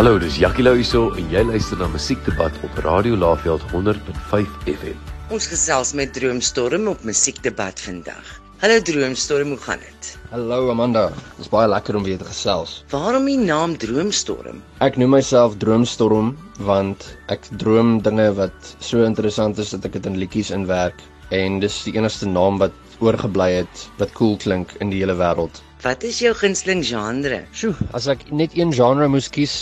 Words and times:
Hallo, 0.00 0.16
dis 0.16 0.38
Jackie 0.40 0.64
Lou 0.64 0.78
hierso 0.78 1.10
en 1.20 1.26
jy 1.28 1.42
luister 1.44 1.76
na 1.76 1.84
Musiekdebat 1.92 2.54
op 2.64 2.78
Radio 2.86 3.18
Laveld 3.20 3.60
100.5 3.68 4.54
FM. 4.72 4.94
Ons 5.28 5.48
gesels 5.50 5.90
met 5.92 6.14
Droomstorm 6.16 6.86
op 6.88 7.02
Musiekdebat 7.04 7.82
vandag. 7.84 8.30
Hallo 8.62 8.80
Droomstorm, 8.80 9.52
hoe 9.52 9.60
gaan 9.60 9.82
dit? 9.84 10.08
Hallo 10.30 10.70
Amanda, 10.72 11.02
dit 11.10 11.44
is 11.44 11.50
baie 11.52 11.68
lekker 11.68 11.98
om 12.00 12.06
weer 12.08 12.16
te 12.16 12.24
gesels. 12.24 12.78
Waarom 12.94 13.28
die 13.28 13.36
naam 13.36 13.74
Droomstorm? 13.76 14.62
Ek 14.80 14.96
noem 14.96 15.18
myself 15.18 15.58
Droomstorm 15.60 16.32
want 16.64 17.04
ek 17.28 17.44
droom 17.60 17.98
dinge 18.00 18.30
wat 18.40 18.70
so 18.80 19.04
interessant 19.04 19.60
is 19.60 19.74
dat 19.76 19.84
ek 19.84 19.98
dit 19.98 20.08
in 20.08 20.16
liedjies 20.22 20.48
inwerk 20.56 21.04
en 21.28 21.60
dis 21.60 21.76
die 21.84 21.92
enigste 21.98 22.30
naam 22.30 22.56
wat 22.62 22.72
oorgebly 23.04 23.50
het 23.58 23.84
wat 24.00 24.16
cool 24.16 24.40
klink 24.40 24.72
in 24.80 24.88
die 24.96 25.02
hele 25.04 25.18
wêreld. 25.20 25.60
Wat 25.84 26.02
is 26.04 26.18
jou 26.24 26.32
gunsteling 26.36 26.80
genre? 26.84 27.42
Sjoe, 27.56 27.76
as 27.96 28.08
ek 28.12 28.26
net 28.32 28.56
een 28.56 28.72
genre 28.76 29.06
moes 29.12 29.28
kies, 29.32 29.58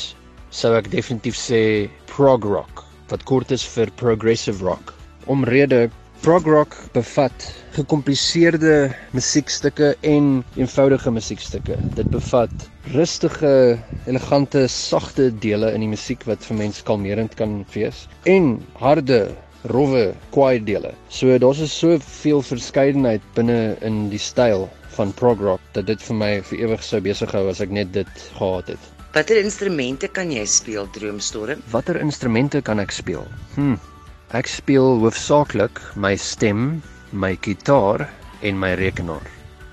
sou 0.50 0.74
ek 0.78 0.90
definitief 0.92 1.36
sê 1.38 1.62
prog 2.10 2.44
rock, 2.44 2.84
wat 3.10 3.24
kort 3.28 3.52
is 3.54 3.64
vir 3.76 3.90
progressive 4.00 4.64
rock. 4.64 4.94
Omrede 5.28 5.88
prog 6.22 6.46
rock 6.50 6.74
bevat 6.92 7.44
gekompliseerde 7.76 8.90
musiekstukke 9.14 9.92
en 10.02 10.44
eenvoudige 10.56 11.10
musiekstukke. 11.14 11.76
Dit 11.94 12.10
bevat 12.10 12.50
rustige, 12.94 13.78
elegante, 14.06 14.66
sagte 14.68 15.30
dele 15.44 15.70
in 15.76 15.84
die 15.84 15.92
musiek 15.92 16.24
wat 16.26 16.42
vir 16.48 16.58
mense 16.58 16.82
kalmerend 16.88 17.36
kan 17.38 17.60
wees 17.74 18.06
en 18.26 18.56
harde 18.80 19.28
rowwe 19.70 20.10
kwaai 20.34 20.58
dele. 20.64 20.94
So 21.08 21.38
daar's 21.38 21.62
soveel 21.70 22.42
verskeidenheid 22.42 23.22
binne 23.38 23.76
in 23.86 24.08
die 24.10 24.22
styl 24.22 24.68
van 24.98 25.14
prog 25.14 25.42
rock 25.44 25.60
dat 25.78 25.86
dit 25.86 26.02
vir 26.02 26.22
my 26.22 26.30
vir 26.50 26.66
ewig 26.66 26.82
sou 26.82 27.02
besig 27.04 27.34
hou 27.36 27.46
as 27.50 27.62
ek 27.62 27.74
net 27.74 27.92
dit 27.94 28.30
gehad 28.38 28.74
het. 28.74 28.94
Watter 29.14 29.38
instrumente 29.40 30.08
kan 30.12 30.28
jy 30.30 30.44
speel, 30.44 30.88
Droomstorm? 30.92 31.62
Watter 31.72 31.96
instrumente 31.96 32.60
kan 32.60 32.80
ek 32.82 32.92
speel? 32.92 33.24
Hm. 33.54 33.78
Ek 34.36 34.50
speel 34.52 34.98
hoofsaaklik 35.00 35.80
my 35.96 36.12
stem, 36.20 36.82
my 37.16 37.32
gitaar 37.40 38.04
en 38.44 38.58
my 38.60 38.74
rekenaar. 38.76 39.24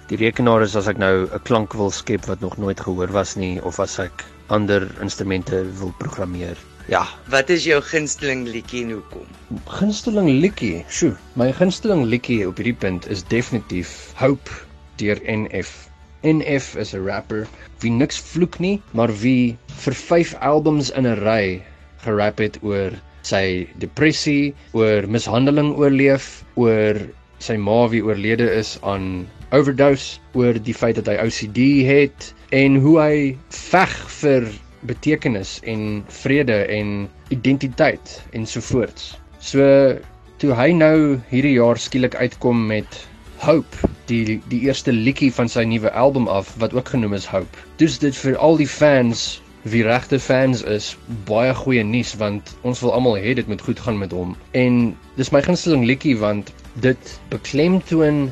Die 0.07 0.19
rekenaar 0.21 0.63
is 0.63 0.77
as 0.79 0.87
ek 0.87 1.01
nou 1.03 1.27
'n 1.27 1.43
klank 1.43 1.75
wil 1.75 1.91
skep 1.91 2.29
wat 2.31 2.39
nog 2.39 2.55
nooit 2.57 2.79
gehoor 2.79 3.11
was 3.11 3.35
nie 3.35 3.59
of 3.63 3.79
as 3.79 3.99
ek 3.99 4.23
ander 4.47 4.87
instrumente 5.01 5.65
wil 5.81 5.91
programmeer. 5.99 6.55
Ja. 6.87 7.03
Wat 7.27 7.49
is 7.49 7.65
jou 7.65 7.81
gunsteling 7.81 8.47
liedjie 8.47 8.83
en 8.85 8.91
hoekom? 8.91 9.27
Gunsteling 9.65 10.29
liedjie. 10.29 10.85
Sjoe, 10.87 11.17
my 11.33 11.51
gunsteling 11.51 12.05
liedjie 12.05 12.47
op 12.47 12.55
hierdie 12.61 12.77
punt 12.77 13.07
is 13.09 13.23
definitief 13.23 14.13
Hope 14.15 14.49
deur 15.01 15.19
NF. 15.25 15.89
NF 16.25 16.75
is 16.81 16.93
'n 16.93 17.05
rapper 17.05 17.47
wie 17.81 17.91
niks 17.91 18.17
vloek 18.33 18.59
nie, 18.59 18.81
maar 18.93 19.13
wie 19.21 19.57
vir 19.83 19.93
5 19.93 20.35
albums 20.41 20.89
in 20.89 21.05
'n 21.05 21.19
ry 21.21 21.61
gerap 22.05 22.39
het 22.39 22.57
oor 22.63 22.91
sy 23.21 23.67
depressie, 23.81 24.53
oor 24.73 25.07
mishandeling 25.07 25.73
oorleef, 25.77 26.43
oor 26.55 26.99
sy 27.39 27.57
ma 27.57 27.87
wie 27.91 28.03
oorlede 28.05 28.47
is 28.57 28.77
aan 28.83 29.27
overdose, 29.51 30.19
oor 30.33 30.57
die 30.67 30.73
feit 30.73 30.99
dat 30.99 31.09
hy 31.11 31.17
OCD 31.25 31.61
het 31.87 32.33
en 32.51 32.77
hoe 32.81 32.97
hy 33.01 33.15
veg 33.49 33.95
vir 34.19 34.47
betekenis 34.89 35.59
en 35.65 36.03
vrede 36.21 36.57
en 36.69 37.07
identiteit 37.33 38.19
ensovoorts. 38.37 39.15
So 39.39 39.65
toe 40.41 40.53
hy 40.57 40.71
nou 40.77 41.17
hierdie 41.31 41.55
jaar 41.57 41.79
skielik 41.81 42.15
uitkom 42.15 42.65
met 42.69 43.05
Hope, 43.43 43.87
die 44.09 44.41
die 44.47 44.61
eerste 44.67 44.91
liedjie 44.91 45.31
van 45.33 45.49
sy 45.51 45.65
nuwe 45.67 45.91
album 45.91 46.27
af 46.31 46.53
wat 46.61 46.73
ook 46.73 46.93
genoem 46.93 47.13
is 47.17 47.27
Hope. 47.27 47.63
Dis 47.81 47.97
dit 47.99 48.15
vir 48.15 48.37
al 48.37 48.57
die 48.61 48.69
fans 48.69 49.25
wie 49.65 49.83
regte 49.83 50.19
fans 50.21 50.61
is, 50.61 50.91
baie 51.25 51.53
goeie 51.57 51.83
nuus 51.83 52.13
want 52.21 52.53
ons 52.61 52.81
wil 52.85 52.93
almal 52.93 53.17
hê 53.17 53.33
dit 53.37 53.47
moet 53.49 53.61
goed 53.65 53.79
gaan 53.81 53.97
met 53.97 54.13
hom. 54.13 54.35
En 54.53 54.93
dis 55.17 55.31
my 55.33 55.41
gunsteling 55.41 55.85
liedjie 55.89 56.17
want 56.21 56.51
dit 56.85 57.13
beklemtoon 57.33 58.27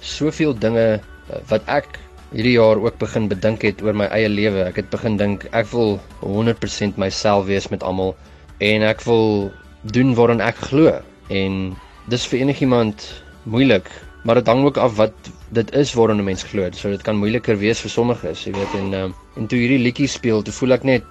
soveel 0.00 0.56
dinge 0.56 0.86
eh, 0.96 1.42
wat 1.52 1.68
ek 1.68 2.00
hierdie 2.30 2.56
jaar 2.56 2.80
ook 2.80 2.96
begin 3.02 3.28
bedink 3.28 3.66
het 3.66 3.82
oor 3.84 3.96
my 3.96 4.08
eie 4.14 4.28
lewe. 4.32 4.64
Ek 4.64 4.80
het 4.80 4.90
begin 4.92 5.18
dink 5.20 5.44
ek 5.52 5.68
wil 5.74 5.98
100% 6.24 7.00
myself 7.00 7.46
wees 7.50 7.68
met 7.68 7.84
almal 7.84 8.14
en 8.64 8.84
ek 8.86 9.04
wil 9.04 9.50
doen 9.92 10.14
waaraan 10.16 10.40
ek 10.44 10.64
glo. 10.70 10.94
En 11.28 11.74
dis 12.08 12.24
vir 12.30 12.40
enigiemand 12.46 13.04
moeilik, 13.44 13.88
maar 14.24 14.34
dit 14.40 14.46
hang 14.46 14.64
ook 14.64 14.76
af 14.76 14.96
wat 14.96 15.30
dit 15.48 15.74
is 15.74 15.92
waaraan 15.94 16.20
'n 16.20 16.24
mens 16.24 16.42
glo. 16.42 16.68
So 16.72 16.90
dit 16.90 17.02
kan 17.02 17.16
moeiliker 17.16 17.58
wees 17.58 17.80
vir 17.80 17.90
sommiges, 17.90 18.44
jy 18.44 18.52
weet 18.52 18.74
en 18.74 18.92
uh, 18.92 19.04
en 19.36 19.46
toe 19.46 19.58
hierdie 19.58 19.78
liedjie 19.78 20.08
speel, 20.08 20.42
toe 20.42 20.52
voel 20.52 20.72
ek 20.72 20.84
net 20.84 21.04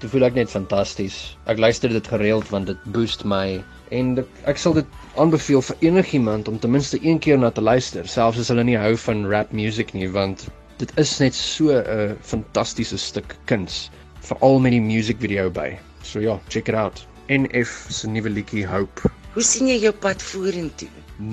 toe 0.00 0.08
voel 0.10 0.24
ek 0.24 0.34
net 0.34 0.50
fantasties. 0.50 1.36
Ek 1.46 1.58
luister 1.58 1.88
dit 1.88 2.06
gereeld 2.06 2.48
want 2.52 2.66
dit 2.66 2.84
boost 2.92 3.24
my 3.24 3.62
en 3.90 4.14
dit, 4.14 4.26
ek 4.50 4.58
sal 4.58 4.74
dit 4.74 4.86
aanbeveel 5.16 5.62
vir 5.62 5.76
enigiemand 5.80 6.48
om 6.48 6.58
ten 6.58 6.70
minste 6.70 6.98
een 7.02 7.18
keer 7.18 7.38
na 7.38 7.50
te 7.50 7.60
luister, 7.60 8.06
selfs 8.08 8.38
as 8.38 8.48
hulle 8.52 8.64
nie 8.64 8.76
hou 8.76 8.96
van 9.06 9.26
rap 9.30 9.52
music 9.52 9.94
nie, 9.94 10.08
want 10.10 10.48
dit 10.78 10.92
is 10.98 11.18
net 11.20 11.34
so 11.34 11.72
'n 11.72 12.16
fantastiese 12.20 12.98
stuk 12.98 13.36
kuns 13.46 13.90
veral 14.20 14.58
met 14.58 14.72
die 14.72 14.80
musiekvideo 14.80 15.50
by. 15.50 15.78
So 16.02 16.20
ja, 16.20 16.40
check 16.48 16.68
it 16.68 16.74
out. 16.74 17.06
NF 17.28 17.86
se 17.88 18.08
nuwe 18.08 18.28
liedjie 18.28 18.66
Hope. 18.66 19.10
Hoe 19.34 19.42
sien 19.42 19.66
jy 19.66 19.80
jou 19.82 19.90
pad 19.98 20.20
vorentoe? 20.22 20.86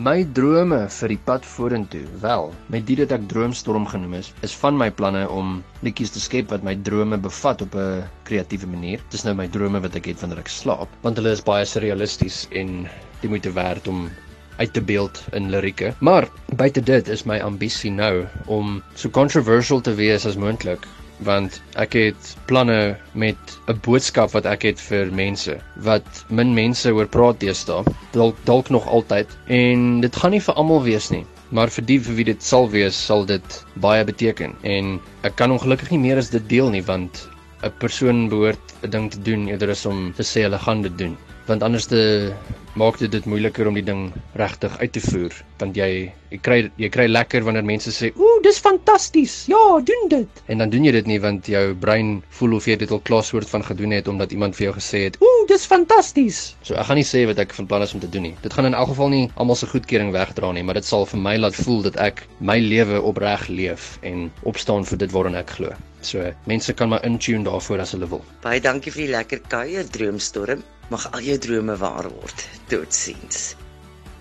My 0.05 0.23
drome 0.37 0.79
vir 0.89 1.11
die 1.13 1.19
pad 1.25 1.43
vorentoe. 1.45 1.99
Wel, 2.23 2.47
met 2.73 2.87
dit 2.87 2.97
dat 2.97 3.11
ek 3.13 3.27
Droomstorm 3.29 3.83
genoem 3.91 4.15
is, 4.17 4.31
is 4.47 4.55
van 4.57 4.73
my 4.79 4.87
planne 4.89 5.21
om 5.29 5.59
liedjies 5.85 6.15
te 6.15 6.23
skep 6.23 6.49
wat 6.49 6.65
my 6.65 6.73
drome 6.87 7.19
bevat 7.21 7.61
op 7.61 7.77
'n 7.77 8.01
kreatiewe 8.25 8.71
manier. 8.71 9.03
Dis 9.13 9.21
nou 9.27 9.35
my 9.37 9.45
drome 9.57 9.83
wat 9.85 9.99
ek 10.01 10.09
het 10.09 10.23
wanneer 10.25 10.41
ek 10.41 10.49
slaap, 10.49 10.89
want 11.05 11.21
hulle 11.21 11.35
is 11.37 11.45
baie 11.45 11.65
surrealisties 11.65 12.47
en 12.49 12.89
die 13.21 13.29
moeite 13.29 13.53
werd 13.53 13.87
om 13.87 14.09
uit 14.57 14.73
te 14.73 14.81
beeld 14.81 15.21
in 15.37 15.53
lirieke. 15.53 15.93
Maar 15.99 16.25
buite 16.57 16.81
dit 16.81 17.07
is 17.07 17.25
my 17.25 17.37
ambisie 17.37 17.91
nou 17.91 18.25
om 18.47 18.81
so 18.95 19.09
controversial 19.09 19.81
te 19.81 19.93
wees 19.93 20.25
as 20.25 20.41
moontlik 20.41 20.89
want 21.27 21.61
ek 21.75 21.93
het 21.93 22.35
planne 22.49 22.97
met 23.13 23.57
'n 23.67 23.79
boodskap 23.85 24.31
wat 24.31 24.45
ek 24.45 24.61
het 24.69 24.79
vir 24.79 25.11
mense 25.11 25.57
wat 25.75 26.25
min 26.29 26.53
mense 26.53 26.93
oor 26.93 27.07
praat 27.07 27.39
deesdae 27.39 27.83
dalk 28.11 28.35
dalk 28.45 28.69
nog 28.69 28.87
altyd. 28.87 29.27
En 29.47 30.01
dit 30.01 30.15
gaan 30.15 30.31
nie 30.31 30.41
vir 30.41 30.55
almal 30.55 30.83
wees 30.83 31.09
nie 31.09 31.25
maar 31.51 31.71
vir 31.75 31.85
die 31.87 31.99
vir 31.99 32.15
wie 32.17 32.27
dit 32.31 32.43
sal 32.43 32.69
wees 32.71 32.95
sal 33.07 33.25
dit 33.27 33.57
baie 33.83 34.03
beteken. 34.07 34.55
En 34.63 34.99
ek 35.27 35.35
kan 35.39 35.51
ongelukkig 35.51 35.91
nie 35.91 35.99
meer 35.99 36.21
as 36.21 36.31
dit 36.31 36.47
deel 36.49 36.71
nie 36.71 36.83
want 36.87 37.27
'n 37.63 37.71
persoon 37.83 38.29
behoort 38.29 38.75
'n 38.83 38.89
ding 38.89 39.11
te 39.11 39.19
doen 39.27 39.47
eerder 39.47 39.69
as 39.75 39.85
om 39.85 40.13
te 40.13 40.23
sê 40.23 40.47
hulle 40.47 40.57
gaan 40.57 40.81
dit 40.81 40.97
doen. 40.97 41.17
Want 41.47 41.63
anders 41.63 41.85
te 41.85 42.33
maak 42.79 42.97
dit 43.01 43.11
dit 43.11 43.25
moeiliker 43.27 43.67
om 43.67 43.75
die 43.75 43.83
ding 43.83 44.05
regtig 44.39 44.77
uit 44.79 44.91
te 44.95 45.01
voer 45.03 45.35
want 45.59 45.75
jy 45.75 45.89
jy 46.31 46.37
kry 46.39 46.59
jy 46.79 46.89
kry 46.93 47.07
lekker 47.09 47.43
wanneer 47.43 47.65
mense 47.67 47.91
sê 47.91 48.11
ooh 48.15 48.39
dis 48.45 48.59
fantasties. 48.63 49.33
Ja 49.51 49.79
doen 49.85 50.07
dit. 50.09 50.41
En 50.47 50.63
dan 50.63 50.71
doen 50.71 50.87
jy 50.87 50.93
dit 50.95 51.09
nie 51.09 51.19
want 51.21 51.49
jou 51.51 51.63
brein 51.83 52.21
voel 52.39 52.55
of 52.57 52.69
jy 52.69 52.77
dit 52.79 52.91
al 52.95 53.03
klaar 53.09 53.25
soort 53.27 53.49
van 53.51 53.65
gedoen 53.67 53.91
het 53.97 54.07
omdat 54.07 54.31
iemand 54.31 54.55
vir 54.55 54.69
jou 54.69 54.75
gesê 54.79 55.03
het 55.09 55.19
ooh 55.19 55.43
dis 55.51 55.67
fantasties. 55.67 56.41
So 56.63 56.79
ek 56.79 56.87
gaan 56.87 57.01
nie 57.01 57.07
sê 57.07 57.25
wat 57.27 57.43
ek 57.43 57.53
van 57.59 57.67
plan 57.67 57.83
is 57.83 57.93
om 57.97 58.03
te 58.03 58.09
doen 58.09 58.29
nie. 58.29 58.35
Dit 58.41 58.55
gaan 58.55 58.69
in 58.71 58.77
elk 58.77 58.93
geval 58.93 59.11
nie 59.13 59.23
almal 59.35 59.59
se 59.59 59.67
goedkeuring 59.67 60.15
wegdra 60.15 60.51
nie 60.55 60.63
maar 60.63 60.79
dit 60.79 60.87
sal 60.87 61.05
vir 61.11 61.23
my 61.27 61.37
laat 61.43 61.59
voel 61.59 61.83
dat 61.91 61.99
ek 61.99 62.25
my 62.39 62.59
lewe 62.63 63.01
opreg 63.03 63.47
leef 63.51 63.97
en 64.07 64.29
opstaan 64.47 64.87
vir 64.87 65.03
dit 65.03 65.11
waaraan 65.11 65.41
ek 65.43 65.57
glo. 65.59 65.75
So 66.01 66.23
mense 66.47 66.73
kan 66.73 66.89
maar 66.89 67.03
intune 67.05 67.43
daarvoor 67.45 67.83
as 67.83 67.91
hulle 67.97 68.07
wil. 68.09 68.23
Baie 68.41 68.63
dankie 68.63 68.93
vir 68.95 69.09
die 69.09 69.15
lekker 69.19 69.43
kuier 69.51 69.91
droomstorm 69.91 70.63
mag 70.91 71.07
al 71.15 71.23
jou 71.23 71.37
drome 71.39 71.75
waar 71.79 72.09
word. 72.11 72.45
Totsiens. 72.67 73.55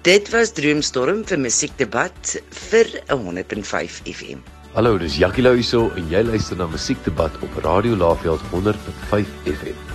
Dit 0.06 0.30
was 0.32 0.54
Droomstorm 0.56 1.24
vir 1.28 1.42
Musiekdebat 1.42 2.36
vir 2.70 2.94
105 3.10 4.00
FM. 4.14 4.40
Hallo, 4.78 4.94
dis 5.02 5.18
Jackie 5.18 5.42
Lou 5.42 5.56
hierso 5.58 5.88
en 5.98 6.08
jy 6.14 6.22
luister 6.30 6.56
na 6.56 6.70
Musiekdebat 6.70 7.42
op 7.42 7.62
Radio 7.66 7.98
Laveld 7.98 8.44
105 8.54 9.38
FM. 9.58 9.89